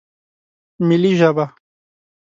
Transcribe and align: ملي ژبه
ملي 0.87 1.11
ژبه 1.19 1.45